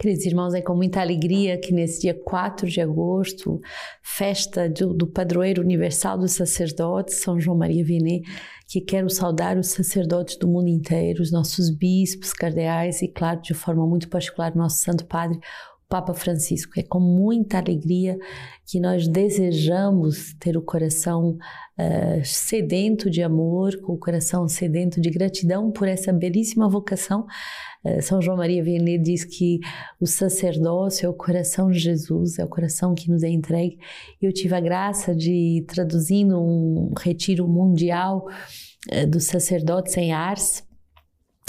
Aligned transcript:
Queridos 0.00 0.24
irmãos, 0.24 0.54
é 0.54 0.62
com 0.62 0.74
muita 0.74 0.98
alegria 1.02 1.60
que 1.60 1.74
nesse 1.74 2.00
dia 2.00 2.14
4 2.14 2.66
de 2.66 2.80
agosto, 2.80 3.60
festa 4.02 4.66
do, 4.66 4.94
do 4.94 5.06
padroeiro 5.06 5.60
universal 5.60 6.16
dos 6.16 6.32
sacerdotes, 6.32 7.16
São 7.16 7.38
João 7.38 7.58
Maria 7.58 7.84
Vianney, 7.84 8.22
que 8.66 8.80
quero 8.80 9.10
saudar 9.10 9.58
os 9.58 9.66
sacerdotes 9.66 10.38
do 10.38 10.48
mundo 10.48 10.68
inteiro, 10.68 11.20
os 11.20 11.30
nossos 11.30 11.68
bispos, 11.68 12.32
cardeais 12.32 13.02
e, 13.02 13.08
claro, 13.08 13.42
de 13.42 13.52
forma 13.52 13.86
muito 13.86 14.08
particular, 14.08 14.56
nosso 14.56 14.78
Santo 14.78 15.04
Padre, 15.04 15.38
Papa 15.90 16.14
Francisco. 16.14 16.78
É 16.78 16.84
com 16.84 17.00
muita 17.00 17.58
alegria 17.58 18.16
que 18.64 18.78
nós 18.78 19.08
desejamos 19.08 20.32
ter 20.38 20.56
o 20.56 20.62
coração 20.62 21.36
uh, 21.76 22.24
sedento 22.24 23.10
de 23.10 23.20
amor, 23.24 23.76
com 23.80 23.94
o 23.94 23.98
coração 23.98 24.46
sedento 24.46 25.00
de 25.00 25.10
gratidão 25.10 25.72
por 25.72 25.88
essa 25.88 26.12
belíssima 26.12 26.68
vocação. 26.68 27.26
Uh, 27.84 28.00
São 28.00 28.22
João 28.22 28.36
Maria 28.36 28.62
Vianney 28.62 28.98
diz 28.98 29.24
que 29.24 29.58
o 30.00 30.06
sacerdócio 30.06 31.06
é 31.06 31.08
o 31.08 31.14
coração 31.14 31.68
de 31.68 31.80
Jesus, 31.80 32.38
é 32.38 32.44
o 32.44 32.48
coração 32.48 32.94
que 32.94 33.10
nos 33.10 33.24
é 33.24 33.28
entregue. 33.28 33.76
Eu 34.22 34.32
tive 34.32 34.54
a 34.54 34.60
graça 34.60 35.12
de, 35.12 35.64
traduzindo 35.66 36.40
um 36.40 36.94
retiro 36.96 37.48
mundial 37.48 38.28
uh, 38.92 39.06
dos 39.08 39.24
sacerdotes 39.24 39.96
em 39.96 40.12
Ars, 40.12 40.62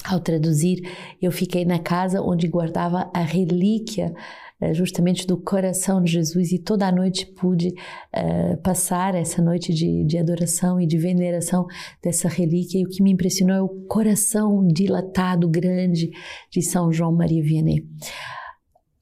ao 0.05 0.19
traduzir, 0.19 0.81
eu 1.21 1.31
fiquei 1.31 1.65
na 1.65 1.79
casa 1.79 2.21
onde 2.21 2.47
guardava 2.47 3.09
a 3.13 3.21
relíquia 3.21 4.13
eh, 4.61 4.73
justamente 4.75 5.25
do 5.25 5.37
coração 5.37 6.03
de 6.03 6.11
Jesus 6.11 6.51
e 6.51 6.59
toda 6.59 6.87
a 6.87 6.91
noite 6.91 7.25
pude 7.25 7.69
uh, 7.69 8.57
passar 8.61 9.15
essa 9.15 9.41
noite 9.41 9.73
de, 9.73 10.05
de 10.05 10.19
adoração 10.19 10.79
e 10.79 10.85
de 10.85 10.99
veneração 10.99 11.65
dessa 12.03 12.29
relíquia 12.29 12.79
e 12.79 12.85
o 12.85 12.89
que 12.89 13.01
me 13.01 13.11
impressionou 13.11 13.55
é 13.55 13.61
o 13.61 13.69
coração 13.87 14.65
dilatado, 14.67 15.49
grande 15.49 16.11
de 16.52 16.61
São 16.61 16.93
João 16.93 17.11
Maria 17.11 17.41
Vianney. 17.41 17.83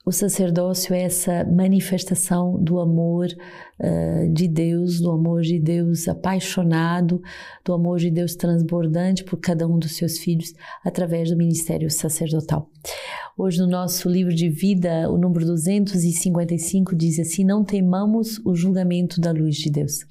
O 0.09 0.11
sacerdócio 0.11 0.95
é 0.95 1.03
essa 1.03 1.45
manifestação 1.45 2.57
do 2.59 2.79
amor 2.79 3.27
uh, 3.79 4.33
de 4.33 4.47
Deus, 4.47 4.99
do 4.99 5.11
amor 5.11 5.43
de 5.43 5.59
Deus 5.59 6.07
apaixonado, 6.07 7.21
do 7.63 7.73
amor 7.73 7.99
de 7.99 8.09
Deus 8.09 8.33
transbordante 8.33 9.23
por 9.23 9.39
cada 9.39 9.67
um 9.67 9.77
dos 9.77 9.95
seus 9.95 10.17
filhos 10.17 10.51
através 10.83 11.29
do 11.29 11.37
ministério 11.37 11.91
sacerdotal. 11.91 12.67
Hoje, 13.37 13.57
no 13.59 13.67
nosso 13.67 14.09
livro 14.09 14.35
de 14.35 14.49
vida, 14.49 15.09
o 15.09 15.17
número 15.17 15.45
255 15.45 16.93
diz 16.95 17.19
assim: 17.19 17.45
Não 17.45 17.63
temamos 17.63 18.37
o 18.45 18.53
julgamento 18.53 19.21
da 19.21 19.31
luz 19.31 19.55
de 19.55 19.71
Deus. 19.71 20.05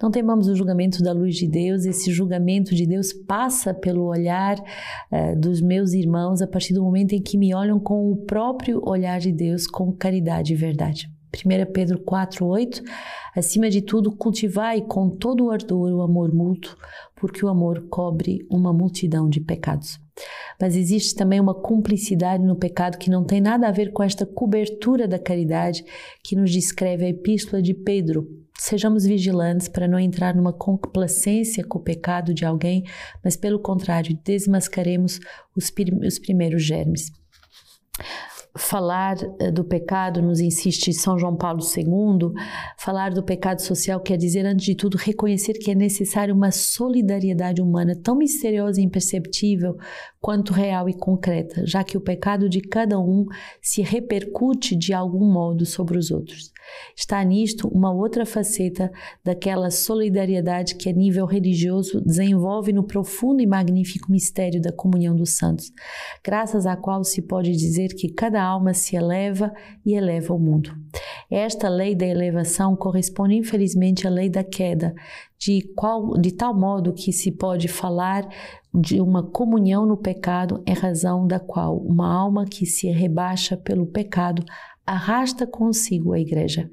Não 0.00 0.10
temamos 0.10 0.46
o 0.46 0.54
julgamento 0.54 1.02
da 1.02 1.12
luz 1.12 1.34
de 1.34 1.48
Deus, 1.48 1.84
esse 1.84 2.12
julgamento 2.12 2.74
de 2.74 2.86
Deus 2.86 3.12
passa 3.12 3.74
pelo 3.74 4.04
olhar 4.04 4.56
uh, 4.58 5.40
dos 5.40 5.60
meus 5.60 5.92
irmãos 5.92 6.40
a 6.40 6.46
partir 6.46 6.72
do 6.72 6.82
momento 6.82 7.14
em 7.14 7.20
que 7.20 7.36
me 7.36 7.52
olham 7.52 7.80
com 7.80 8.12
o 8.12 8.16
próprio 8.16 8.80
olhar 8.88 9.18
de 9.18 9.32
Deus, 9.32 9.66
com 9.66 9.92
caridade 9.92 10.52
e 10.52 10.56
verdade. 10.56 11.17
1 11.34 11.72
Pedro 11.72 11.98
4,8 12.00 12.82
Acima 13.38 13.70
de 13.70 13.82
tudo, 13.82 14.10
cultivai 14.10 14.80
com 14.80 15.08
todo 15.08 15.44
o 15.44 15.50
ardor 15.52 15.92
o 15.92 16.02
amor 16.02 16.34
mútuo, 16.34 16.76
porque 17.14 17.44
o 17.44 17.48
amor 17.48 17.86
cobre 17.88 18.44
uma 18.50 18.72
multidão 18.72 19.28
de 19.28 19.40
pecados. 19.40 20.00
Mas 20.60 20.74
existe 20.74 21.14
também 21.14 21.38
uma 21.38 21.54
cumplicidade 21.54 22.42
no 22.42 22.56
pecado 22.56 22.98
que 22.98 23.08
não 23.08 23.22
tem 23.22 23.40
nada 23.40 23.68
a 23.68 23.70
ver 23.70 23.92
com 23.92 24.02
esta 24.02 24.26
cobertura 24.26 25.06
da 25.06 25.20
caridade 25.20 25.84
que 26.24 26.34
nos 26.34 26.50
descreve 26.50 27.04
a 27.04 27.08
epístola 27.10 27.62
de 27.62 27.74
Pedro. 27.74 28.26
Sejamos 28.58 29.06
vigilantes 29.06 29.68
para 29.68 29.86
não 29.86 30.00
entrar 30.00 30.34
numa 30.34 30.52
complacência 30.52 31.64
com 31.64 31.78
o 31.78 31.82
pecado 31.82 32.34
de 32.34 32.44
alguém, 32.44 32.82
mas 33.22 33.36
pelo 33.36 33.60
contrário, 33.60 34.18
desmascaremos 34.24 35.20
os, 35.54 35.72
os 36.04 36.18
primeiros 36.18 36.64
germes 36.64 37.12
falar 38.58 39.16
eh, 39.38 39.50
do 39.50 39.64
pecado, 39.64 40.20
nos 40.20 40.40
insiste 40.40 40.92
São 40.92 41.18
João 41.18 41.36
Paulo 41.36 41.60
II, 41.60 42.32
falar 42.76 43.12
do 43.12 43.22
pecado 43.22 43.60
social 43.60 44.00
quer 44.00 44.16
dizer, 44.16 44.44
antes 44.44 44.66
de 44.66 44.74
tudo, 44.74 44.96
reconhecer 44.96 45.54
que 45.54 45.70
é 45.70 45.74
necessária 45.74 46.34
uma 46.34 46.50
solidariedade 46.50 47.62
humana 47.62 47.94
tão 47.96 48.16
misteriosa 48.16 48.80
e 48.80 48.84
imperceptível 48.84 49.76
quanto 50.20 50.52
real 50.52 50.88
e 50.88 50.94
concreta, 50.94 51.64
já 51.66 51.84
que 51.84 51.96
o 51.96 52.00
pecado 52.00 52.48
de 52.48 52.60
cada 52.60 52.98
um 52.98 53.26
se 53.62 53.82
repercute 53.82 54.76
de 54.76 54.92
algum 54.92 55.32
modo 55.32 55.64
sobre 55.64 55.96
os 55.96 56.10
outros. 56.10 56.52
Está 56.96 57.22
nisto 57.24 57.68
uma 57.68 57.92
outra 57.92 58.24
faceta 58.26 58.90
daquela 59.24 59.70
solidariedade 59.70 60.74
que 60.74 60.88
a 60.88 60.92
nível 60.92 61.26
religioso 61.26 62.00
desenvolve 62.00 62.72
no 62.72 62.84
profundo 62.84 63.40
e 63.42 63.46
magnífico 63.46 64.10
mistério 64.10 64.60
da 64.60 64.72
comunhão 64.72 65.14
dos 65.14 65.36
santos, 65.36 65.72
graças 66.24 66.66
à 66.66 66.76
qual 66.76 67.04
se 67.04 67.22
pode 67.22 67.52
dizer 67.52 67.88
que 67.88 68.12
cada 68.12 68.42
alma 68.42 68.74
se 68.74 68.96
eleva 68.96 69.52
e 69.84 69.94
eleva 69.94 70.34
o 70.34 70.38
mundo. 70.38 70.74
Esta 71.30 71.68
lei 71.68 71.94
da 71.94 72.06
elevação 72.06 72.74
corresponde 72.74 73.34
infelizmente 73.34 74.06
à 74.06 74.10
lei 74.10 74.30
da 74.30 74.42
queda, 74.42 74.94
de, 75.38 75.62
qual, 75.76 76.18
de 76.18 76.32
tal 76.32 76.54
modo 76.54 76.92
que 76.92 77.12
se 77.12 77.30
pode 77.30 77.68
falar 77.68 78.26
de 78.74 79.00
uma 79.00 79.22
comunhão 79.22 79.86
no 79.86 79.96
pecado 79.96 80.62
em 80.66 80.74
razão 80.74 81.26
da 81.26 81.38
qual 81.38 81.76
uma 81.78 82.12
alma 82.12 82.44
que 82.44 82.66
se 82.66 82.90
rebaixa 82.90 83.56
pelo 83.56 83.86
pecado 83.86 84.42
arrasta 84.88 85.46
consigo 85.46 86.12
a 86.12 86.18
igreja 86.18 86.70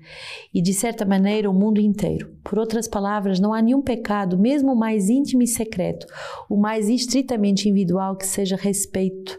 e, 0.53 0.61
de 0.61 0.73
certa 0.73 1.05
maneira, 1.05 1.49
o 1.49 1.53
mundo 1.53 1.81
inteiro. 1.81 2.35
Por 2.43 2.57
outras 2.57 2.87
palavras, 2.87 3.39
não 3.39 3.53
há 3.53 3.61
nenhum 3.61 3.81
pecado, 3.81 4.37
mesmo 4.37 4.73
o 4.73 4.75
mais 4.75 5.09
íntimo 5.09 5.43
e 5.43 5.47
secreto, 5.47 6.07
o 6.49 6.55
mais 6.55 6.89
estritamente 6.89 7.67
individual, 7.67 8.15
que 8.15 8.25
seja 8.25 8.55
respeito 8.55 9.37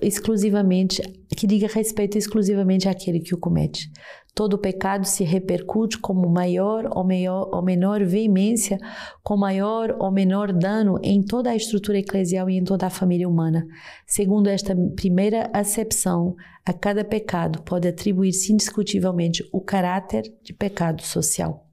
exclusivamente, 0.00 1.02
que 1.36 1.46
diga 1.46 1.66
respeito 1.66 2.16
exclusivamente 2.16 2.88
àquele 2.88 3.20
que 3.20 3.34
o 3.34 3.38
comete. 3.38 3.90
Todo 4.34 4.56
pecado 4.56 5.04
se 5.04 5.24
repercute 5.24 5.98
com 5.98 6.14
maior 6.14 6.88
ou, 6.94 7.04
maior 7.04 7.50
ou 7.52 7.62
menor 7.62 8.02
veemência, 8.02 8.78
com 9.22 9.36
maior 9.36 9.94
ou 9.98 10.10
menor 10.10 10.52
dano 10.52 10.98
em 11.02 11.22
toda 11.22 11.50
a 11.50 11.56
estrutura 11.56 11.98
eclesial 11.98 12.48
e 12.48 12.56
em 12.56 12.64
toda 12.64 12.86
a 12.86 12.90
família 12.90 13.28
humana. 13.28 13.66
Segundo 14.06 14.48
esta 14.48 14.74
primeira 14.96 15.50
acepção, 15.52 16.34
a 16.64 16.72
cada 16.72 17.04
pecado 17.04 17.62
pode 17.62 17.86
atribuir-se 17.86 18.54
indiscutivelmente 18.54 19.46
o 19.52 19.60
caráter 19.60 20.22
de 20.42 20.54
pecado 20.54 21.02
social. 21.02 21.66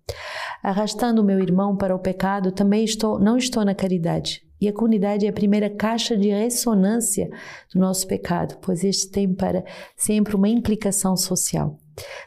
Arrastando 0.62 1.22
o 1.22 1.26
meu 1.26 1.40
irmão 1.40 1.78
para 1.78 1.96
o 1.96 2.00
pecado, 2.00 2.52
também 2.52 2.84
estou, 2.84 3.18
não 3.20 3.38
estou 3.38 3.64
na 3.64 3.74
caridade. 3.74 4.42
E 4.60 4.68
a 4.68 4.74
comunidade 4.74 5.26
é 5.26 5.30
a 5.30 5.34
primeira 5.34 5.70
caixa 5.70 6.18
de 6.18 6.28
ressonância 6.28 7.30
do 7.74 7.80
nosso 7.80 8.06
pecado, 8.06 8.58
pois 8.62 8.84
este 8.84 9.10
tem 9.10 9.34
para 9.34 9.64
sempre 9.96 10.36
uma 10.36 10.50
implicação 10.50 11.16
social. 11.16 11.80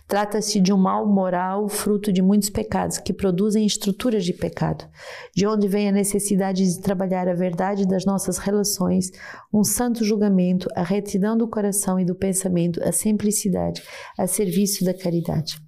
Trata-se 0.07 0.61
de 0.61 0.73
um 0.73 0.77
mal 0.77 1.07
moral 1.07 1.69
fruto 1.69 2.13
de 2.13 2.21
muitos 2.21 2.51
pecados 2.51 2.99
que 2.99 3.13
produzem 3.13 3.65
estruturas 3.65 4.25
de 4.25 4.33
pecado, 4.33 4.85
de 5.35 5.47
onde 5.47 5.69
vem 5.69 5.89
a 5.89 5.93
necessidade 5.93 6.67
de 6.67 6.81
trabalhar 6.81 7.29
a 7.29 7.35
verdade 7.35 7.87
das 7.87 8.05
nossas 8.05 8.39
relações, 8.39 9.11
um 9.53 9.65
santo 9.65 10.05
julgamento, 10.05 10.69
a 10.75 10.83
retidão 10.83 11.37
do 11.37 11.49
coração 11.49 11.99
e 11.99 12.05
do 12.05 12.15
pensamento, 12.15 12.83
a 12.83 12.93
simplicidade, 12.93 13.83
a 14.19 14.27
serviço 14.27 14.85
da 14.85 14.93
caridade. 14.93 15.59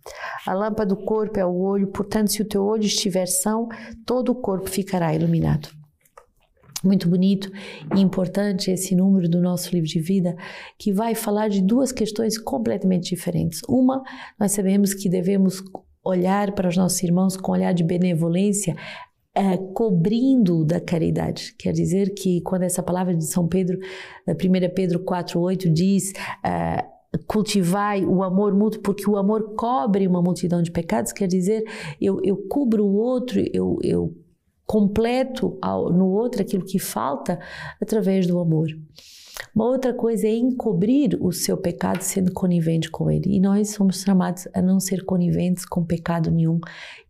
A 0.46 0.52
lâmpada 0.52 0.94
do 0.94 0.96
corpo 1.04 1.38
é 1.38 1.46
o 1.46 1.60
olho, 1.60 1.88
portanto, 1.88 2.30
se 2.30 2.42
o 2.42 2.48
teu 2.48 2.64
olho 2.64 2.84
estiver 2.84 3.26
são, 3.26 3.68
todo 4.04 4.32
o 4.32 4.34
corpo 4.34 4.68
ficará 4.68 5.14
iluminado 5.14 5.83
muito 6.84 7.08
bonito 7.08 7.50
e 7.96 8.00
importante 8.00 8.70
esse 8.70 8.94
número 8.94 9.28
do 9.28 9.40
nosso 9.40 9.72
livro 9.72 9.88
de 9.88 10.00
vida, 10.00 10.36
que 10.78 10.92
vai 10.92 11.14
falar 11.14 11.48
de 11.48 11.62
duas 11.62 11.92
questões 11.92 12.38
completamente 12.38 13.10
diferentes. 13.10 13.60
Uma, 13.68 14.02
nós 14.38 14.52
sabemos 14.52 14.94
que 14.94 15.08
devemos 15.08 15.62
olhar 16.04 16.52
para 16.52 16.68
os 16.68 16.76
nossos 16.76 17.02
irmãos 17.02 17.36
com 17.36 17.52
um 17.52 17.54
olhar 17.54 17.72
de 17.72 17.82
benevolência, 17.82 18.76
é, 19.34 19.56
cobrindo 19.56 20.64
da 20.64 20.80
caridade. 20.80 21.54
Quer 21.58 21.72
dizer 21.72 22.14
que 22.14 22.40
quando 22.42 22.62
essa 22.62 22.82
palavra 22.82 23.14
de 23.14 23.24
São 23.24 23.48
Pedro, 23.48 23.78
1 24.28 24.74
Pedro 24.74 25.00
4,8 25.00 25.72
diz. 25.72 26.12
É, 26.44 26.94
cultivai 27.26 28.04
o 28.04 28.22
amor 28.22 28.52
mútuo, 28.54 28.80
porque 28.82 29.08
o 29.08 29.16
amor 29.16 29.54
cobre 29.54 30.06
uma 30.06 30.20
multidão 30.20 30.60
de 30.60 30.72
pecados, 30.72 31.12
quer 31.12 31.28
dizer, 31.28 31.62
eu, 32.00 32.20
eu 32.24 32.36
cubro 32.48 32.84
o 32.84 32.94
outro, 32.94 33.40
eu, 33.52 33.78
eu 33.82 34.12
completo 34.66 35.58
ao, 35.60 35.92
no 35.92 36.08
outro 36.08 36.42
aquilo 36.42 36.64
que 36.64 36.78
falta 36.78 37.38
através 37.80 38.26
do 38.26 38.38
amor. 38.38 38.68
Uma 39.54 39.66
outra 39.66 39.92
coisa 39.92 40.26
é 40.26 40.34
encobrir 40.34 41.16
o 41.20 41.32
seu 41.32 41.56
pecado 41.56 42.02
sendo 42.02 42.32
conivente 42.32 42.90
com 42.90 43.10
ele. 43.10 43.36
E 43.36 43.40
nós 43.40 43.70
somos 43.70 44.02
chamados 44.02 44.48
a 44.52 44.60
não 44.60 44.80
ser 44.80 45.04
coniventes 45.04 45.64
com 45.64 45.84
pecado 45.84 46.30
nenhum. 46.30 46.60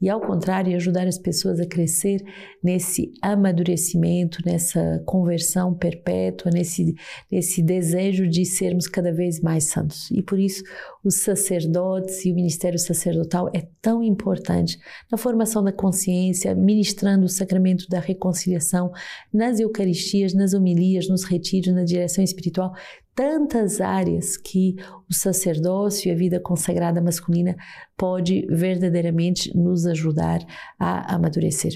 E 0.01 0.09
ao 0.09 0.21
contrário, 0.21 0.75
ajudar 0.77 1.07
as 1.07 1.19
pessoas 1.19 1.59
a 1.59 1.67
crescer 1.67 2.23
nesse 2.63 3.13
amadurecimento, 3.23 4.41
nessa 4.45 5.03
conversão 5.07 5.73
perpétua, 5.75 6.51
nesse, 6.51 6.95
nesse 7.31 7.63
desejo 7.63 8.27
de 8.29 8.45
sermos 8.45 8.87
cada 8.87 9.13
vez 9.13 9.41
mais 9.41 9.65
santos. 9.65 10.11
E 10.11 10.23
por 10.23 10.39
isso, 10.39 10.63
os 11.03 11.17
sacerdotes 11.17 12.25
e 12.25 12.33
o 12.33 12.35
ministério 12.35 12.79
sacerdotal 12.79 13.51
é 13.55 13.67
tão 13.81 14.03
importante 14.03 14.79
na 15.11 15.19
formação 15.19 15.63
da 15.63 15.73
consciência, 15.73 16.55
ministrando 16.55 17.25
o 17.27 17.29
sacramento 17.29 17.89
da 17.89 18.01
reconciliação 18.01 18.93
nas 19.33 19.61
Eucaristias, 19.61 20.35
nas 20.35 20.53
homilias, 20.53 21.09
nos 21.09 21.25
retiros, 21.25 21.75
na 21.75 21.85
direção 21.85 22.14
espiritual, 22.23 22.73
tantas 23.15 23.81
áreas 23.81 24.37
que 24.37 24.77
o 25.09 25.15
sacerdócio 25.15 26.09
e 26.09 26.13
a 26.13 26.17
vida 26.17 26.39
consagrada 26.41 27.01
masculina 27.01 27.57
pode 27.97 28.47
verdadeiramente 28.49 29.57
nos 29.57 29.87
ajudar 29.87 30.41
a 30.79 31.15
amadurecer. 31.15 31.73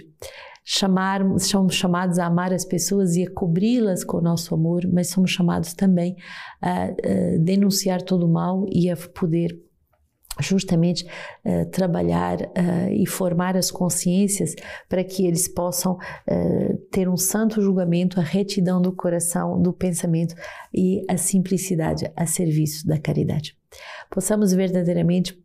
Chamar, 0.64 1.23
somos 1.38 1.75
chamados 1.75 2.19
a 2.19 2.26
amar 2.26 2.52
as 2.52 2.64
pessoas 2.64 3.17
e 3.17 3.25
a 3.25 3.31
cobri-las 3.31 4.05
com 4.05 4.19
o 4.19 4.23
nosso 4.23 4.55
amor, 4.55 4.87
mas 4.93 5.08
somos 5.08 5.31
chamados 5.31 5.73
também 5.73 6.14
a, 6.61 6.85
a 6.85 6.88
denunciar 7.40 8.02
todo 8.02 8.26
o 8.26 8.32
mal 8.32 8.67
e 8.70 8.90
a 8.90 8.96
poder 8.96 9.58
justamente 10.40 11.06
uh, 11.44 11.67
trabalhar 11.70 12.40
uh, 12.40 12.90
e 12.90 13.06
formar 13.06 13.56
as 13.56 13.70
consciências 13.70 14.55
para 14.88 15.02
que 15.05 15.26
eles 15.26 15.49
possam 15.49 15.94
uh, 15.94 16.76
ter 16.90 17.08
um 17.08 17.17
santo 17.17 17.61
julgamento, 17.61 18.20
a 18.20 18.23
retidão 18.23 18.81
do 18.81 18.93
coração, 18.93 19.61
do 19.61 19.73
pensamento 19.73 20.35
e 20.73 21.05
a 21.08 21.17
simplicidade 21.17 22.11
a 22.17 22.26
serviço 22.26 22.87
da 22.87 22.99
caridade. 22.99 23.56
Possamos 24.11 24.55
verdadeiramente 24.55 25.38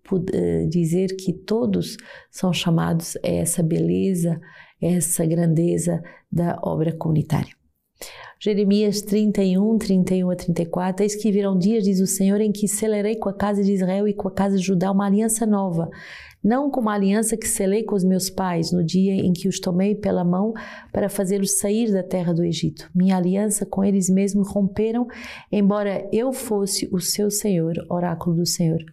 dizer 0.69 1.07
que 1.17 1.33
todos 1.33 1.97
são 2.31 2.53
chamados 2.53 3.17
a 3.17 3.27
essa 3.27 3.61
beleza, 3.61 4.39
essa 4.81 5.25
grandeza 5.25 6.01
da 6.31 6.57
obra 6.63 6.93
comunitária. 6.93 7.53
Jeremias 8.43 9.01
31, 9.01 9.77
31 9.77 10.29
a 10.29 10.35
34, 10.35 11.05
eis 11.05 11.15
que 11.15 11.31
virão 11.31 11.57
dias, 11.57 11.85
diz 11.85 12.01
o 12.01 12.05
Senhor, 12.05 12.41
em 12.41 12.51
que 12.51 12.67
selarei 12.67 13.15
com 13.15 13.29
a 13.29 13.33
casa 13.33 13.63
de 13.63 13.71
Israel 13.71 14.05
e 14.05 14.13
com 14.13 14.27
a 14.27 14.31
casa 14.31 14.57
de 14.57 14.63
Judá 14.63 14.91
uma 14.91 15.05
aliança 15.05 15.45
nova, 15.45 15.89
não 16.43 16.69
como 16.69 16.89
a 16.89 16.93
aliança 16.93 17.37
que 17.37 17.47
selei 17.47 17.83
com 17.83 17.95
os 17.95 18.03
meus 18.03 18.29
pais 18.29 18.73
no 18.73 18.83
dia 18.83 19.13
em 19.13 19.31
que 19.31 19.47
os 19.47 19.61
tomei 19.61 19.95
pela 19.95 20.25
mão 20.25 20.53
para 20.91 21.07
fazê-los 21.07 21.53
sair 21.53 21.89
da 21.89 22.03
terra 22.03 22.33
do 22.33 22.43
Egito. 22.43 22.91
Minha 22.93 23.15
aliança 23.15 23.65
com 23.65 23.81
eles 23.81 24.09
mesmos 24.09 24.49
romperam, 24.49 25.07
embora 25.49 26.05
eu 26.11 26.33
fosse 26.33 26.89
o 26.91 26.99
seu 26.99 27.31
Senhor, 27.31 27.73
oráculo 27.89 28.35
do 28.35 28.45
Senhor. 28.45 28.83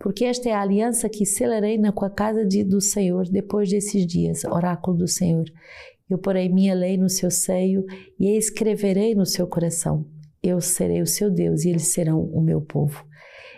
Porque 0.00 0.24
esta 0.24 0.48
é 0.48 0.52
a 0.52 0.60
aliança 0.60 1.08
que 1.08 1.24
selarei 1.24 1.78
na 1.78 1.92
com 1.92 2.04
a 2.04 2.10
casa 2.10 2.44
de, 2.44 2.64
do 2.64 2.80
Senhor 2.80 3.28
depois 3.28 3.70
desses 3.70 4.04
dias, 4.04 4.42
oráculo 4.44 4.96
do 4.96 5.06
Senhor. 5.06 5.44
Eu 6.08 6.18
porei 6.18 6.48
minha 6.48 6.74
lei 6.74 6.96
no 6.96 7.08
seu 7.08 7.30
seio 7.30 7.84
e 8.18 8.36
escreverei 8.36 9.14
no 9.14 9.26
seu 9.26 9.46
coração. 9.46 10.06
Eu 10.42 10.60
serei 10.60 11.02
o 11.02 11.06
seu 11.06 11.30
Deus 11.30 11.64
e 11.64 11.70
eles 11.70 11.88
serão 11.88 12.20
o 12.20 12.40
meu 12.40 12.60
povo. 12.60 13.04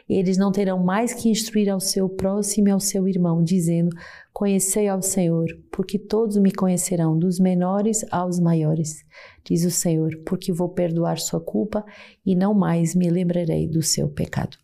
Eles 0.08 0.38
não 0.38 0.50
terão 0.50 0.82
mais 0.82 1.12
que 1.12 1.28
instruir 1.28 1.68
ao 1.68 1.80
seu 1.80 2.08
próximo 2.08 2.68
e 2.68 2.70
ao 2.70 2.80
seu 2.80 3.06
irmão, 3.06 3.44
dizendo: 3.44 3.94
Conhecei 4.32 4.88
ao 4.88 5.02
Senhor, 5.02 5.46
porque 5.70 5.98
todos 5.98 6.38
me 6.38 6.50
conhecerão, 6.50 7.18
dos 7.18 7.38
menores 7.38 8.06
aos 8.10 8.40
maiores, 8.40 9.04
diz 9.44 9.64
o 9.64 9.70
Senhor, 9.70 10.16
porque 10.24 10.50
vou 10.50 10.70
perdoar 10.70 11.18
sua 11.18 11.40
culpa 11.40 11.84
e 12.24 12.34
não 12.34 12.54
mais 12.54 12.94
me 12.94 13.10
lembrarei 13.10 13.68
do 13.68 13.82
seu 13.82 14.08
pecado. 14.08 14.56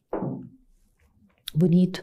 Bonito 1.55 2.03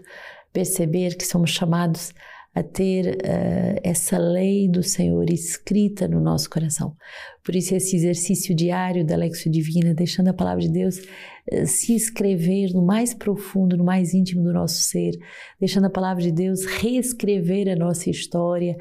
perceber 0.54 1.16
que 1.16 1.26
somos 1.26 1.50
chamados 1.50 2.14
a 2.54 2.62
ter 2.62 3.16
uh, 3.16 3.80
essa 3.82 4.18
lei 4.18 4.68
do 4.68 4.84
Senhor 4.84 5.30
escrita 5.30 6.08
no 6.08 6.20
nosso 6.20 6.50
coração. 6.50 6.96
Por 7.44 7.56
isso, 7.56 7.74
esse 7.74 7.96
exercício 7.96 8.54
diário 8.54 9.06
da 9.06 9.16
Lexio 9.16 9.50
Divina, 9.50 9.94
deixando 9.94 10.28
a 10.28 10.34
palavra 10.34 10.62
de 10.62 10.70
Deus 10.70 11.00
uh, 11.00 11.66
se 11.66 11.96
escrever 11.96 12.74
no 12.74 12.86
mais 12.86 13.14
profundo, 13.14 13.78
no 13.78 13.86
mais 13.86 14.14
íntimo 14.14 14.44
do 14.44 14.52
nosso 14.52 14.82
ser, 14.82 15.12
deixando 15.60 15.86
a 15.86 15.90
palavra 15.90 16.22
de 16.22 16.32
Deus 16.32 16.66
reescrever 16.66 17.70
a 17.70 17.76
nossa 17.76 18.10
história, 18.10 18.76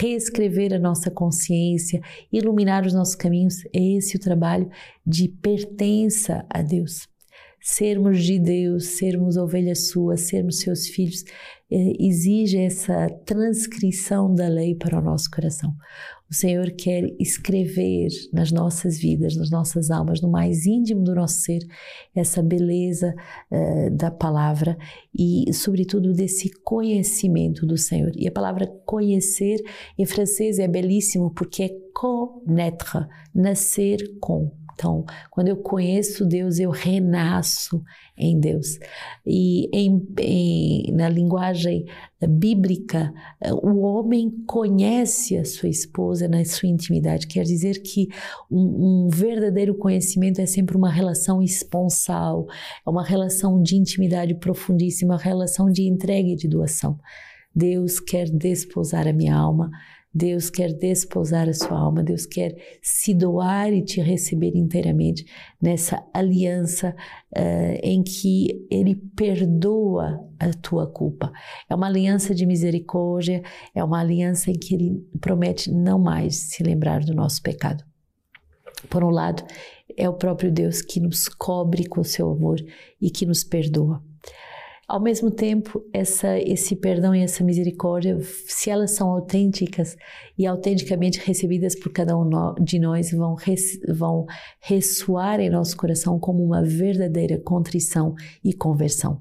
reescrever 0.00 0.74
a 0.74 0.78
nossa 0.78 1.08
consciência, 1.08 2.00
iluminar 2.32 2.84
os 2.84 2.92
nossos 2.92 3.14
caminhos, 3.14 3.64
é 3.72 3.96
esse 3.96 4.16
o 4.16 4.20
trabalho 4.20 4.68
de 5.06 5.28
pertença 5.28 6.44
a 6.50 6.60
Deus 6.60 7.11
sermos 7.62 8.24
de 8.24 8.38
Deus, 8.38 8.98
sermos 8.98 9.36
ovelhas 9.36 9.88
suas, 9.88 10.22
sermos 10.22 10.58
seus 10.58 10.88
filhos, 10.88 11.24
eh, 11.70 11.92
exige 11.98 12.58
essa 12.58 13.08
transcrição 13.24 14.34
da 14.34 14.48
lei 14.48 14.74
para 14.74 14.98
o 14.98 15.02
nosso 15.02 15.30
coração. 15.30 15.72
O 16.32 16.34
Senhor 16.34 16.70
quer 16.70 17.04
escrever 17.20 18.08
nas 18.32 18.50
nossas 18.50 18.98
vidas, 18.98 19.36
nas 19.36 19.50
nossas 19.50 19.90
almas, 19.90 20.22
no 20.22 20.30
mais 20.30 20.64
íntimo 20.64 21.04
do 21.04 21.14
nosso 21.14 21.40
ser, 21.40 21.60
essa 22.14 22.42
beleza 22.42 23.14
uh, 23.50 23.90
da 23.94 24.10
palavra 24.10 24.78
e, 25.14 25.52
sobretudo, 25.52 26.14
desse 26.14 26.50
conhecimento 26.62 27.66
do 27.66 27.76
Senhor. 27.76 28.12
E 28.16 28.26
a 28.26 28.32
palavra 28.32 28.66
conhecer 28.86 29.62
em 29.98 30.06
francês 30.06 30.58
é 30.58 30.66
belíssimo 30.66 31.30
porque 31.34 31.64
é 31.64 31.70
connaître, 31.92 33.06
nascer 33.34 33.98
com. 34.18 34.61
Então, 34.74 35.04
quando 35.30 35.48
eu 35.48 35.56
conheço 35.56 36.24
Deus, 36.24 36.58
eu 36.58 36.70
renasço 36.70 37.82
em 38.16 38.38
Deus. 38.38 38.78
E 39.26 39.68
em, 39.72 40.06
em, 40.18 40.92
na 40.92 41.08
linguagem 41.08 41.86
bíblica, 42.28 43.12
o 43.62 43.80
homem 43.80 44.30
conhece 44.46 45.36
a 45.36 45.44
sua 45.44 45.68
esposa 45.68 46.28
na 46.28 46.44
sua 46.44 46.68
intimidade. 46.68 47.26
Quer 47.26 47.44
dizer 47.44 47.82
que 47.82 48.08
um, 48.50 49.06
um 49.06 49.08
verdadeiro 49.08 49.74
conhecimento 49.74 50.40
é 50.40 50.46
sempre 50.46 50.76
uma 50.76 50.90
relação 50.90 51.42
esponsal, 51.42 52.46
é 52.86 52.90
uma 52.90 53.04
relação 53.04 53.62
de 53.62 53.76
intimidade 53.76 54.34
profundíssima, 54.34 55.14
uma 55.14 55.20
relação 55.20 55.70
de 55.70 55.82
entrega 55.82 56.28
e 56.28 56.36
de 56.36 56.48
doação. 56.48 56.98
Deus 57.54 58.00
quer 58.00 58.30
desposar 58.30 59.06
a 59.06 59.12
minha 59.12 59.36
alma 59.36 59.70
Deus 60.14 60.50
quer 60.50 60.72
desposar 60.74 61.48
a 61.48 61.54
sua 61.54 61.78
alma, 61.78 62.02
Deus 62.02 62.26
quer 62.26 62.54
se 62.82 63.14
doar 63.14 63.72
e 63.72 63.82
te 63.82 64.00
receber 64.00 64.52
inteiramente 64.54 65.24
nessa 65.60 66.04
aliança 66.12 66.94
uh, 67.34 67.78
em 67.82 68.02
que 68.02 68.66
Ele 68.70 68.94
perdoa 69.16 70.20
a 70.38 70.52
tua 70.52 70.86
culpa. 70.86 71.32
É 71.68 71.74
uma 71.74 71.86
aliança 71.86 72.34
de 72.34 72.44
misericórdia, 72.44 73.42
é 73.74 73.82
uma 73.82 74.00
aliança 74.00 74.50
em 74.50 74.54
que 74.54 74.74
Ele 74.74 75.06
promete 75.20 75.72
não 75.72 75.98
mais 75.98 76.36
se 76.50 76.62
lembrar 76.62 77.02
do 77.02 77.14
nosso 77.14 77.40
pecado. 77.42 77.82
Por 78.90 79.02
um 79.02 79.10
lado, 79.10 79.42
é 79.96 80.08
o 80.08 80.14
próprio 80.14 80.50
Deus 80.50 80.82
que 80.82 81.00
nos 81.00 81.28
cobre 81.28 81.86
com 81.86 82.00
o 82.00 82.04
seu 82.04 82.30
amor 82.30 82.58
e 83.00 83.10
que 83.10 83.24
nos 83.24 83.44
perdoa. 83.44 84.02
Ao 84.92 85.00
mesmo 85.00 85.30
tempo, 85.30 85.82
essa, 85.90 86.38
esse 86.38 86.76
perdão 86.76 87.14
e 87.14 87.22
essa 87.22 87.42
misericórdia, 87.42 88.18
se 88.46 88.68
elas 88.68 88.90
são 88.90 89.10
autênticas 89.10 89.96
e 90.36 90.46
autenticamente 90.46 91.18
recebidas 91.18 91.74
por 91.74 91.90
cada 91.90 92.14
um 92.14 92.28
de 92.62 92.78
nós, 92.78 93.10
vão, 93.10 93.34
res, 93.34 93.80
vão 93.88 94.26
ressoar 94.60 95.40
em 95.40 95.48
nosso 95.48 95.78
coração 95.78 96.20
como 96.20 96.44
uma 96.44 96.62
verdadeira 96.62 97.40
contrição 97.40 98.14
e 98.44 98.52
conversão. 98.52 99.18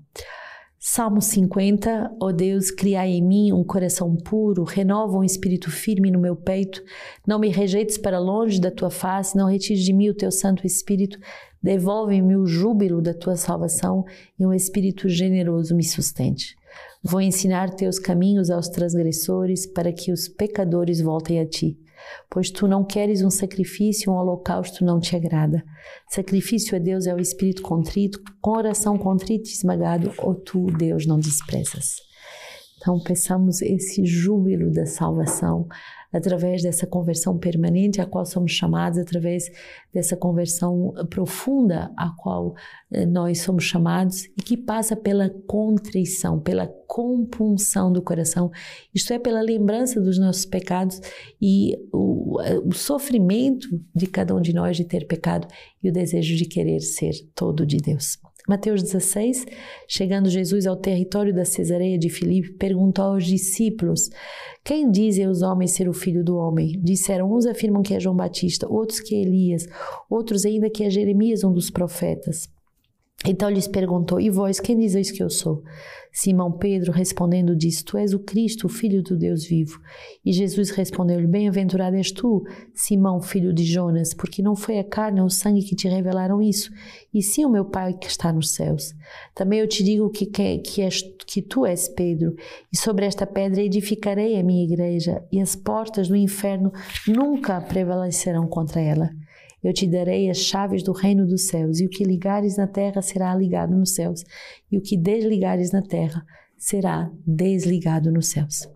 Salmo 0.83 1.21
50, 1.21 2.15
ó 2.19 2.25
oh 2.25 2.33
Deus, 2.33 2.71
criai 2.71 3.11
em 3.11 3.21
mim 3.21 3.53
um 3.53 3.63
coração 3.63 4.15
puro, 4.15 4.63
renova 4.63 5.15
um 5.15 5.23
espírito 5.23 5.69
firme 5.69 6.09
no 6.09 6.17
meu 6.19 6.35
peito, 6.35 6.83
não 7.25 7.37
me 7.37 7.49
rejeites 7.49 7.99
para 7.99 8.17
longe 8.17 8.59
da 8.59 8.71
tua 8.71 8.89
face, 8.89 9.37
não 9.37 9.47
retires 9.47 9.83
de 9.83 9.93
mim 9.93 10.09
o 10.09 10.15
teu 10.15 10.31
santo 10.31 10.65
espírito, 10.65 11.19
devolve-me 11.61 12.35
o 12.35 12.47
júbilo 12.47 12.99
da 12.99 13.13
tua 13.13 13.35
salvação 13.35 14.03
e 14.39 14.43
um 14.43 14.51
espírito 14.51 15.07
generoso 15.07 15.75
me 15.75 15.83
sustente. 15.83 16.55
Vou 17.03 17.21
ensinar 17.21 17.75
teus 17.75 17.99
caminhos 17.99 18.49
aos 18.49 18.67
transgressores 18.67 19.67
para 19.67 19.93
que 19.93 20.11
os 20.11 20.27
pecadores 20.27 20.99
voltem 20.99 21.39
a 21.39 21.45
ti 21.45 21.77
pois 22.29 22.49
tu 22.49 22.67
não 22.67 22.83
queres 22.83 23.21
um 23.21 23.29
sacrifício, 23.29 24.11
um 24.11 24.15
holocausto 24.15 24.85
não 24.85 24.99
te 24.99 25.15
agrada. 25.15 25.63
Sacrifício 26.09 26.75
a 26.75 26.79
Deus 26.79 27.07
é 27.07 27.13
o 27.13 27.19
espírito 27.19 27.61
contrito, 27.61 28.19
com 28.41 28.51
oração 28.51 28.97
contrito 28.97 29.49
e 29.49 29.53
esmagado, 29.53 30.13
ou 30.17 30.35
tu, 30.35 30.65
Deus, 30.77 31.05
não 31.05 31.19
desprezas. 31.19 31.95
Então, 32.77 32.99
peçamos 32.99 33.61
esse 33.61 34.03
júbilo 34.05 34.71
da 34.71 34.85
salvação 34.85 35.67
através 36.11 36.61
dessa 36.61 36.85
conversão 36.85 37.37
permanente 37.37 38.01
a 38.01 38.05
qual 38.05 38.25
somos 38.25 38.51
chamados, 38.51 38.99
através 38.99 39.45
dessa 39.93 40.15
conversão 40.15 40.93
profunda 41.09 41.91
a 41.97 42.09
qual 42.17 42.53
eh, 42.91 43.05
nós 43.05 43.41
somos 43.41 43.63
chamados 43.63 44.25
e 44.25 44.41
que 44.43 44.57
passa 44.57 44.95
pela 44.95 45.29
contrição, 45.47 46.39
pela 46.39 46.67
compunção 46.87 47.91
do 47.91 48.01
coração, 48.01 48.51
isto 48.93 49.13
é, 49.13 49.19
pela 49.19 49.41
lembrança 49.41 50.01
dos 50.01 50.19
nossos 50.19 50.45
pecados 50.45 50.99
e 51.41 51.77
o, 51.93 52.41
eh, 52.41 52.59
o 52.59 52.73
sofrimento 52.73 53.67
de 53.95 54.07
cada 54.07 54.35
um 54.35 54.41
de 54.41 54.53
nós 54.53 54.75
de 54.75 54.83
ter 54.83 55.07
pecado 55.07 55.47
e 55.81 55.89
o 55.89 55.93
desejo 55.93 56.35
de 56.35 56.45
querer 56.45 56.81
ser 56.81 57.13
todo 57.33 57.65
de 57.65 57.77
Deus. 57.77 58.17
Mateus 58.47 58.81
16, 58.81 59.45
chegando 59.87 60.29
Jesus 60.29 60.65
ao 60.65 60.75
território 60.75 61.33
da 61.33 61.45
Cesareia 61.45 61.97
de 61.97 62.09
Filipe, 62.09 62.53
perguntou 62.53 63.05
aos 63.05 63.25
discípulos: 63.25 64.09
Quem 64.63 64.89
dizem 64.89 65.27
os 65.27 65.41
homens 65.41 65.71
ser 65.71 65.87
o 65.87 65.93
filho 65.93 66.23
do 66.23 66.35
homem? 66.37 66.79
Disseram: 66.81 67.31
Uns 67.31 67.45
afirmam 67.45 67.83
que 67.83 67.93
é 67.93 67.99
João 67.99 68.15
Batista, 68.15 68.67
outros 68.67 68.99
que 68.99 69.15
é 69.15 69.21
Elias, 69.21 69.67
outros 70.09 70.45
ainda 70.45 70.69
que 70.69 70.83
é 70.83 70.89
Jeremias, 70.89 71.43
um 71.43 71.53
dos 71.53 71.69
profetas. 71.69 72.49
Então 73.25 73.49
lhes 73.49 73.67
perguntou: 73.67 74.19
E 74.19 74.29
vós, 74.29 74.59
quem 74.59 74.77
dizeis 74.77 75.11
que 75.11 75.21
eu 75.21 75.29
sou? 75.29 75.63
Simão 76.11 76.51
Pedro 76.51 76.91
respondendo 76.91 77.55
disse: 77.55 77.85
Tu 77.85 77.97
és 77.97 78.13
o 78.13 78.19
Cristo, 78.19 78.65
o 78.65 78.69
Filho 78.69 79.01
do 79.01 79.15
Deus 79.15 79.45
vivo. 79.45 79.79
E 80.25 80.33
Jesus 80.33 80.71
respondeu-lhe: 80.71 81.27
Bem-aventurado 81.27 81.95
és 81.95 82.11
tu, 82.11 82.43
Simão, 82.73 83.21
filho 83.21 83.53
de 83.53 83.63
Jonas, 83.63 84.13
porque 84.13 84.41
não 84.41 84.55
foi 84.55 84.79
a 84.79 84.83
carne 84.83 85.21
ou 85.21 85.27
o 85.27 85.29
sangue 85.29 85.63
que 85.63 85.75
te 85.75 85.87
revelaram 85.87 86.41
isso, 86.41 86.71
e 87.13 87.21
sim 87.21 87.45
o 87.45 87.49
meu 87.49 87.65
Pai 87.65 87.93
que 87.93 88.07
está 88.07 88.33
nos 88.33 88.51
céus. 88.51 88.93
Também 89.33 89.59
eu 89.59 89.67
te 89.67 89.83
digo 89.83 90.09
que, 90.09 90.25
que, 90.25 90.57
que, 90.57 90.81
és, 90.81 91.01
que 91.25 91.41
tu 91.41 91.65
és 91.65 91.87
Pedro, 91.87 92.35
e 92.73 92.77
sobre 92.77 93.05
esta 93.05 93.25
pedra 93.25 93.61
edificarei 93.61 94.37
a 94.37 94.43
minha 94.43 94.63
igreja, 94.63 95.23
e 95.31 95.39
as 95.39 95.55
portas 95.55 96.07
do 96.07 96.15
inferno 96.15 96.71
nunca 97.07 97.61
prevalecerão 97.61 98.47
contra 98.47 98.81
ela. 98.81 99.09
Eu 99.63 99.73
te 99.73 99.87
darei 99.87 100.29
as 100.29 100.37
chaves 100.37 100.83
do 100.83 100.91
reino 100.91 101.27
dos 101.27 101.47
céus, 101.47 101.79
e 101.79 101.85
o 101.85 101.89
que 101.89 102.03
ligares 102.03 102.57
na 102.57 102.67
terra 102.67 103.01
será 103.01 103.35
ligado 103.35 103.75
nos 103.75 103.93
céus, 103.93 104.23
e 104.71 104.77
o 104.77 104.81
que 104.81 104.97
desligares 104.97 105.71
na 105.71 105.81
terra 105.81 106.25
será 106.57 107.11
desligado 107.25 108.11
nos 108.11 108.27
céus. 108.27 108.69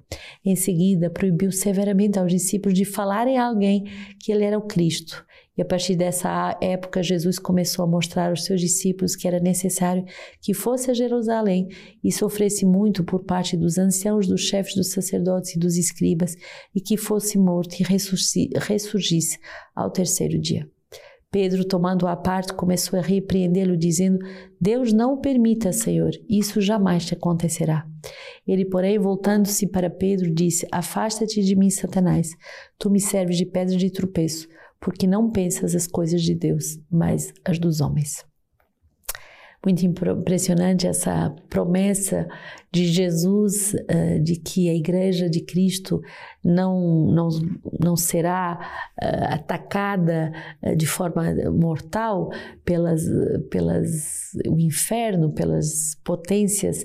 Em 0.43 0.55
seguida, 0.55 1.09
proibiu 1.09 1.51
severamente 1.51 2.17
aos 2.17 2.31
discípulos 2.31 2.75
de 2.75 2.83
falarem 2.83 3.37
a 3.37 3.45
alguém 3.45 3.83
que 4.19 4.31
ele 4.31 4.43
era 4.43 4.57
o 4.57 4.65
Cristo. 4.65 5.23
E 5.57 5.61
a 5.61 5.65
partir 5.65 5.95
dessa 5.95 6.57
época, 6.61 7.01
Jesus 7.01 7.39
começou 7.39 7.85
a 7.85 7.87
mostrar 7.87 8.29
aos 8.29 8.43
seus 8.43 8.59
discípulos 8.59 9.15
que 9.15 9.27
era 9.27 9.39
necessário 9.39 10.03
que 10.41 10.53
fosse 10.53 10.91
a 10.91 10.93
Jerusalém 10.93 11.67
e 12.03 12.11
sofresse 12.11 12.65
muito 12.65 13.03
por 13.03 13.23
parte 13.23 13.55
dos 13.55 13.77
anciãos, 13.77 14.27
dos 14.27 14.41
chefes 14.41 14.75
dos 14.75 14.91
sacerdotes 14.91 15.55
e 15.55 15.59
dos 15.59 15.77
escribas, 15.77 16.35
e 16.73 16.81
que 16.81 16.97
fosse 16.97 17.37
morto 17.37 17.75
e 17.79 17.83
ressurgisse 17.83 19.39
ao 19.75 19.91
terceiro 19.91 20.39
dia. 20.39 20.67
Pedro, 21.35 21.65
tomando-o 21.65 22.07
à 22.07 22.15
parte, 22.15 22.53
começou 22.53 22.97
a 22.97 23.01
repreendê-lo, 23.01 23.75
dizendo: 23.75 24.19
Deus 24.57 24.93
não 24.93 25.15
o 25.15 25.17
permita, 25.17 25.73
Senhor, 25.73 26.11
isso 26.29 26.61
jamais 26.61 27.05
te 27.05 27.13
acontecerá. 27.13 27.85
Ele, 28.47 28.63
porém, 28.63 28.97
voltando-se 28.97 29.67
para 29.67 29.89
Pedro, 29.89 30.33
disse: 30.33 30.65
Afasta-te 30.71 31.43
de 31.43 31.53
mim, 31.53 31.69
Satanás. 31.69 32.29
Tu 32.79 32.89
me 32.89 33.01
serves 33.01 33.35
de 33.35 33.45
pedra 33.45 33.75
de 33.75 33.91
tropeço, 33.91 34.47
porque 34.79 35.05
não 35.05 35.29
pensas 35.29 35.75
as 35.75 35.87
coisas 35.87 36.21
de 36.21 36.33
Deus, 36.33 36.79
mas 36.89 37.33
as 37.43 37.59
dos 37.59 37.81
homens 37.81 38.23
muito 39.65 39.83
impressionante 39.83 40.85
essa 40.85 41.33
promessa 41.49 42.27
de 42.71 42.85
Jesus 42.85 43.73
uh, 43.73 44.21
de 44.23 44.35
que 44.35 44.69
a 44.69 44.75
igreja 44.75 45.27
de 45.27 45.41
Cristo 45.41 45.99
não, 46.45 47.07
não, 47.07 47.29
não 47.79 47.95
será 47.95 48.59
uh, 49.01 49.33
atacada 49.33 50.31
uh, 50.61 50.75
de 50.75 50.85
forma 50.85 51.33
mortal 51.51 52.29
pelas, 52.63 53.03
pelas 53.49 54.33
o 54.47 54.59
inferno, 54.59 55.33
pelas 55.33 55.95
potências 56.03 56.83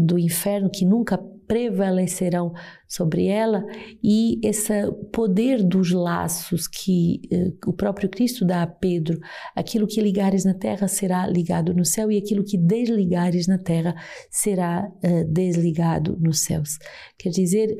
do 0.00 0.18
inferno 0.18 0.68
que 0.68 0.84
nunca 0.84 1.16
prevalecerão 1.46 2.52
sobre 2.86 3.26
ela 3.26 3.64
e 4.02 4.38
esse 4.46 4.72
poder 5.12 5.62
dos 5.62 5.92
laços 5.92 6.68
que 6.68 7.20
o 7.66 7.72
próprio 7.72 8.08
Cristo 8.08 8.44
dá 8.44 8.62
a 8.62 8.66
Pedro, 8.66 9.18
aquilo 9.54 9.86
que 9.86 10.00
ligares 10.00 10.44
na 10.44 10.54
terra 10.54 10.88
será 10.88 11.26
ligado 11.26 11.72
no 11.72 11.84
céu 11.84 12.10
e 12.10 12.18
aquilo 12.18 12.44
que 12.44 12.58
desligares 12.58 13.46
na 13.46 13.58
terra 13.58 13.94
será 14.30 14.90
desligado 15.28 16.16
nos 16.20 16.40
céus. 16.40 16.78
Quer 17.16 17.30
dizer, 17.30 17.76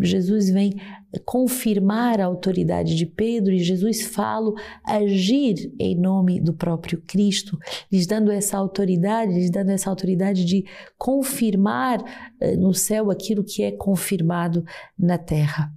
Jesus 0.00 0.37
vem 0.46 0.74
confirmar 1.24 2.20
a 2.20 2.26
autoridade 2.26 2.94
de 2.94 3.06
Pedro 3.06 3.52
e 3.52 3.58
Jesus 3.58 4.02
fala 4.02 4.52
agir 4.84 5.72
em 5.78 5.94
nome 5.96 6.40
do 6.40 6.52
próprio 6.52 7.02
Cristo, 7.06 7.58
lhes 7.90 8.06
dando 8.06 8.30
essa 8.30 8.58
autoridade, 8.58 9.32
lhes 9.32 9.50
dando 9.50 9.70
essa 9.70 9.90
autoridade 9.90 10.44
de 10.44 10.64
confirmar 10.96 12.02
no 12.58 12.74
céu 12.74 13.10
aquilo 13.10 13.42
que 13.42 13.62
é 13.62 13.72
confirmado 13.72 14.64
na 14.98 15.16
terra. 15.16 15.72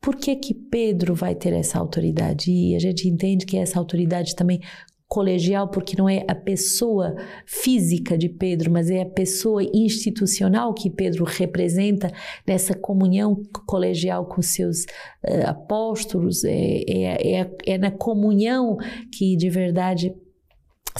Por 0.00 0.16
que 0.16 0.34
que 0.34 0.54
Pedro 0.54 1.14
vai 1.14 1.34
ter 1.34 1.52
essa 1.52 1.78
autoridade? 1.78 2.50
E 2.50 2.74
a 2.74 2.78
gente 2.78 3.06
entende 3.06 3.44
que 3.44 3.58
essa 3.58 3.78
autoridade 3.78 4.34
também 4.34 4.62
colegial, 5.10 5.66
porque 5.66 5.96
não 5.98 6.08
é 6.08 6.24
a 6.28 6.36
pessoa 6.36 7.16
física 7.44 8.16
de 8.16 8.28
Pedro, 8.28 8.70
mas 8.70 8.88
é 8.88 9.02
a 9.02 9.06
pessoa 9.06 9.60
institucional 9.74 10.72
que 10.72 10.88
Pedro 10.88 11.24
representa 11.24 12.12
nessa 12.46 12.74
comunhão 12.74 13.42
colegial 13.66 14.24
com 14.26 14.40
seus 14.40 14.84
uh, 14.84 15.48
apóstolos, 15.48 16.44
é, 16.44 16.84
é, 16.88 17.40
é, 17.40 17.50
é 17.66 17.76
na 17.76 17.90
comunhão 17.90 18.76
que 19.12 19.36
de 19.36 19.50
verdade 19.50 20.14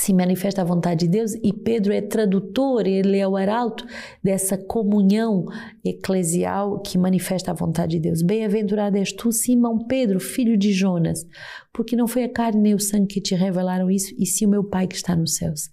se 0.01 0.15
manifesta 0.15 0.63
a 0.63 0.65
vontade 0.65 1.01
de 1.01 1.09
Deus 1.09 1.35
e 1.43 1.53
Pedro 1.53 1.93
é 1.93 2.01
tradutor, 2.01 2.87
ele 2.87 3.19
é 3.19 3.29
o 3.29 3.37
arauto 3.37 3.87
dessa 4.25 4.57
comunhão 4.57 5.45
eclesial 5.85 6.81
que 6.81 6.97
manifesta 6.97 7.51
a 7.51 7.55
vontade 7.55 7.93
de 7.93 8.01
Deus. 8.01 8.23
Bem-aventurado 8.23 8.97
és 8.97 9.13
tu, 9.13 9.31
Simão 9.31 9.87
Pedro, 9.87 10.19
filho 10.19 10.57
de 10.57 10.73
Jonas, 10.73 11.27
porque 11.71 11.95
não 11.95 12.09
foi 12.09 12.25
a 12.25 12.33
carne 12.33 12.63
nem 12.63 12.75
o 12.75 12.81
sangue 12.81 13.09
que 13.09 13.21
te 13.21 13.35
revelaram 13.35 13.91
isso, 13.91 14.15
e 14.19 14.25
sim 14.25 14.47
o 14.47 14.51
meu 14.51 14.65
Pai 14.65 14.87
que 14.87 14.97
está 14.97 15.15
nos 15.15 15.37
céus. 15.37 15.69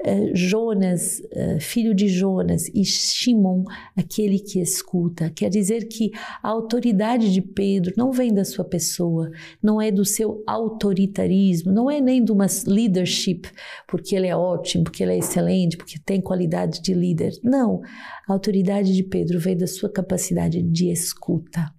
Eh, 0.00 0.30
Jonas, 0.32 1.18
uh, 1.18 1.60
filho 1.60 1.92
de 1.92 2.06
Jonas, 2.06 2.68
e 2.72 2.84
Shimon, 2.84 3.64
aquele 3.96 4.38
que 4.38 4.60
escuta. 4.60 5.28
Quer 5.28 5.50
dizer 5.50 5.88
que 5.88 6.12
a 6.40 6.48
autoridade 6.48 7.32
de 7.32 7.42
Pedro 7.42 7.92
não 7.96 8.12
vem 8.12 8.32
da 8.32 8.44
sua 8.44 8.64
pessoa, 8.64 9.28
não 9.60 9.82
é 9.82 9.90
do 9.90 10.04
seu 10.04 10.40
autoritarismo, 10.46 11.72
não 11.72 11.90
é 11.90 12.00
nem 12.00 12.22
de 12.22 12.30
uma 12.30 12.46
leadership, 12.64 13.48
porque 13.88 14.14
ele 14.14 14.28
é 14.28 14.36
ótimo, 14.36 14.84
porque 14.84 15.02
ele 15.02 15.14
é 15.14 15.18
excelente, 15.18 15.76
porque 15.76 15.98
tem 15.98 16.20
qualidade 16.20 16.80
de 16.80 16.94
líder. 16.94 17.32
Não, 17.42 17.80
a 18.28 18.32
autoridade 18.32 18.94
de 18.94 19.02
Pedro 19.02 19.40
vem 19.40 19.56
da 19.56 19.66
sua 19.66 19.90
capacidade 19.90 20.62
de 20.62 20.92
escuta. 20.92 21.72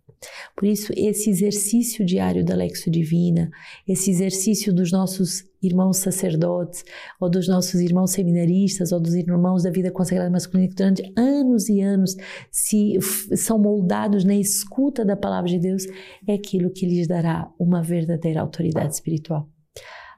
Por 0.58 0.68
isso, 0.68 0.92
esse 0.98 1.30
exercício 1.30 2.06
diário 2.06 2.44
da 2.44 2.54
Lexo 2.54 2.92
Divina, 2.92 3.50
esse 3.88 4.12
exercício 4.12 4.74
dos 4.74 4.92
nossos 4.92 5.49
irmãos 5.62 5.98
sacerdotes, 5.98 6.84
ou 7.20 7.30
dos 7.30 7.48
nossos 7.48 7.80
irmãos 7.80 8.12
seminaristas, 8.12 8.92
ou 8.92 9.00
dos 9.00 9.14
irmãos 9.14 9.64
da 9.64 9.72
vida 9.72 9.92
consagrada 9.92 10.30
masculina, 10.30 10.70
que 10.70 10.76
durante 10.76 11.14
anos 11.18 11.70
e 11.70 11.82
anos 11.82 12.16
se, 12.52 12.98
são 13.36 13.60
moldados 13.60 14.24
na 14.24 14.36
escuta 14.36 15.06
da 15.06 15.16
palavra 15.16 15.50
de 15.50 15.60
Deus, 15.60 15.84
é 16.28 16.34
aquilo 16.34 16.72
que 16.72 16.86
lhes 16.86 17.08
dará 17.08 17.52
uma 17.60 17.82
verdadeira 17.82 18.42
autoridade 18.42 18.94
espiritual. 18.94 19.48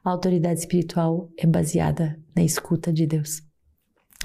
A 0.03 0.09
autoridade 0.09 0.59
espiritual 0.59 1.29
é 1.37 1.45
baseada 1.45 2.19
na 2.35 2.43
escuta 2.43 2.91
de 2.91 3.05
Deus. 3.05 3.50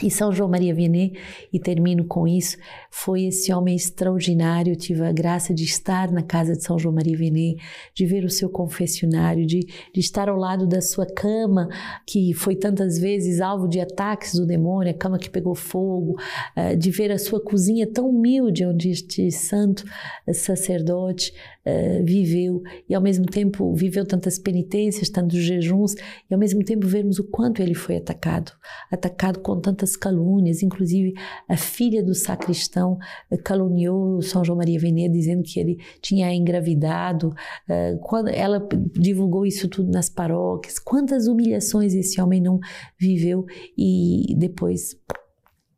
E 0.03 0.11
São 0.11 0.31
João 0.31 0.51
Maria 0.51 0.75
Vianney, 0.75 1.15
e 1.51 1.59
termino 1.59 2.05
com 2.05 2.29
isso, 2.29 2.59
foi 2.91 3.25
esse 3.25 3.51
homem 3.51 3.75
extraordinário. 3.75 4.73
Eu 4.73 4.77
tive 4.77 5.03
a 5.03 5.11
graça 5.11 5.55
de 5.55 5.65
estar 5.65 6.13
na 6.13 6.23
casa 6.23 6.53
de 6.53 6.63
São 6.63 6.79
João 6.79 6.95
Maria 6.95 7.17
Vianney, 7.17 7.57
de 7.95 8.05
ver 8.05 8.23
o 8.23 8.29
seu 8.29 8.51
confessionário, 8.51 9.47
de, 9.47 9.61
de 9.61 10.01
estar 10.01 10.29
ao 10.29 10.37
lado 10.37 10.67
da 10.67 10.83
sua 10.83 11.07
cama, 11.07 11.69
que 12.07 12.35
foi 12.35 12.57
tantas 12.57 12.99
vezes 12.99 13.41
alvo 13.41 13.67
de 13.67 13.81
ataques 13.81 14.35
do 14.35 14.45
demônio, 14.45 14.91
a 14.91 14.95
cama 14.95 15.19
que 15.19 15.31
pegou 15.31 15.55
fogo, 15.55 16.19
uh, 16.55 16.77
de 16.77 16.91
ver 16.91 17.11
a 17.11 17.19
sua 17.19 17.41
cozinha 17.41 17.87
tão 17.87 18.11
humilde, 18.11 18.67
onde 18.67 18.91
este 18.91 19.31
santo 19.31 19.83
sacerdote 20.31 21.33
uh, 21.65 22.05
viveu, 22.05 22.63
e 22.87 22.95
ao 22.95 23.01
mesmo 23.01 23.25
tempo 23.25 23.73
viveu 23.73 24.05
tantas 24.05 24.39
penitências, 24.39 25.09
tantos 25.09 25.39
jejuns, 25.39 25.95
e 26.31 26.35
ao 26.35 26.39
mesmo 26.39 26.63
tempo 26.63 26.87
vermos 26.87 27.19
o 27.19 27.25
quanto 27.25 27.63
ele 27.63 27.75
foi 27.75 27.97
atacado 27.97 28.53
atacado 28.91 29.41
com 29.41 29.61
tantas 29.61 29.86
tantas 29.87 29.97
calúnias, 29.97 30.63
inclusive 30.63 31.15
a 31.49 31.57
filha 31.57 32.03
do 32.03 32.15
sacristão 32.15 32.99
eh, 33.31 33.37
caluniou 33.37 34.21
São 34.21 34.45
João 34.45 34.59
Maria 34.59 34.79
Venê 34.79 35.09
dizendo 35.09 35.43
que 35.45 35.61
ele 35.61 35.79
tinha 36.03 36.35
engravidado, 36.35 37.33
eh, 37.69 37.97
quando 38.03 38.29
ela 38.29 38.67
divulgou 38.93 39.47
isso 39.47 39.69
tudo 39.69 39.91
nas 39.91 40.11
paróquias, 40.11 40.79
quantas 40.79 41.29
humilhações 41.29 41.95
esse 41.95 42.21
homem 42.21 42.41
não 42.41 42.59
viveu 42.99 43.47
e 43.79 44.35
depois 44.37 44.97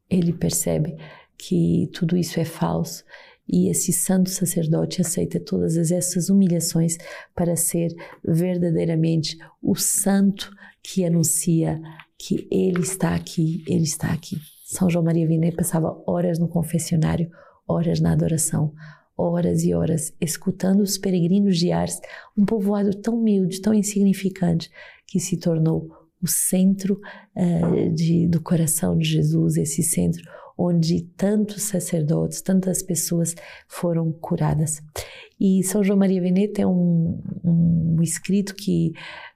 ele 0.09 0.33
percebe 0.33 0.97
que 1.37 1.91
tudo 1.93 2.17
isso 2.17 2.41
é 2.41 2.45
falso 2.45 3.05
e 3.49 3.71
esse 3.71 3.93
santo 3.93 4.29
sacerdote 4.29 5.01
aceita 5.01 5.41
todas 5.41 5.91
essas 5.91 6.29
humilhações 6.29 6.97
para 7.35 7.57
ser 7.57 7.95
verdadeiramente 8.23 9.39
o 9.63 9.75
santo 9.75 10.51
que 10.83 11.05
anuncia 11.05 11.81
que 12.19 12.47
Ele 12.51 12.81
está 12.81 13.15
aqui, 13.15 13.65
Ele 13.67 13.85
está 13.85 14.13
aqui. 14.13 14.37
São 14.65 14.91
João 14.91 15.05
Maria 15.05 15.27
Vianney 15.27 15.53
passava 15.53 16.03
horas 16.07 16.39
no 16.39 16.49
confessionário, 16.49 17.31
horas 17.67 18.01
na 18.01 18.13
adoração, 18.13 18.75
horas 19.17 19.65
e 19.65 19.73
horas 19.73 20.13
escutando 20.21 20.81
os 20.81 20.99
peregrinos 20.99 21.57
de 21.57 21.73
Ars, 21.73 22.01
um 22.37 22.45
povoado 22.45 22.95
tão 22.95 23.15
humilde, 23.19 23.63
tão 23.63 23.73
insignificante, 23.73 24.71
que 25.07 25.19
se 25.19 25.39
tornou 25.39 25.89
o 26.21 26.27
centro 26.27 27.01
uh, 27.35 27.95
de, 27.95 28.27
do 28.29 28.43
coração 28.43 28.97
de 28.97 29.09
Jesus, 29.09 29.57
esse 29.57 29.83
centro 29.83 30.23
onde 30.59 31.03
tantos 31.17 31.63
sacerdotes, 31.63 32.43
tantas 32.43 32.83
pessoas 32.83 33.37
foram 33.69 34.11
curadas. 34.11 34.83
E 35.41 35.63
São 35.63 35.85
João 35.85 35.99
Maria 35.99 36.21
Vianney 36.21 36.49
tem 36.49 36.67
um, 36.67 37.23
um 37.45 38.03
escrito 38.03 38.57
que 38.57 38.93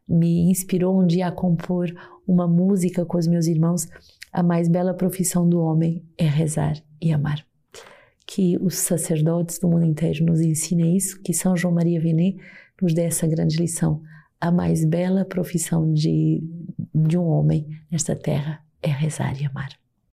me 0.09 0.51
inspirou 0.51 1.01
um 1.01 1.07
dia 1.07 1.29
a 1.29 1.33
compor 1.33 1.93
uma 2.27 2.49
música 2.49 3.07
com 3.07 3.19
os 3.19 3.29
meus 3.29 3.47
irmãos, 3.47 3.87
a 4.33 4.43
mais 4.43 4.69
bela 4.69 4.95
profissão 4.95 5.49
do 5.49 5.61
homem 5.61 6.05
é 6.19 6.27
rezar 6.27 6.75
e 7.01 7.13
amar. 7.13 7.45
Que 8.27 8.57
os 8.59 8.77
sacerdotes 8.77 9.59
do 9.59 9.69
mundo 9.69 9.85
inteiro 9.85 10.25
nos 10.25 10.41
ensinem 10.41 10.97
isso, 10.97 11.21
que 11.23 11.33
São 11.33 11.57
João 11.57 11.75
Maria 11.75 12.01
Vianney 12.01 12.39
nos 12.81 12.95
dê 12.95 13.03
essa 13.03 13.27
grande 13.27 13.57
lição. 13.57 14.03
A 14.41 14.51
mais 14.51 14.85
bela 14.85 15.25
profissão 15.25 15.93
de, 15.93 16.43
de 16.93 17.17
um 17.17 17.27
homem 17.27 17.67
nesta 17.91 18.17
terra 18.17 18.65
é 18.83 18.91
rezar 18.91 19.41
e 19.41 19.47
amar. 19.47 19.82